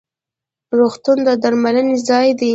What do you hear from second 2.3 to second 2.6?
دی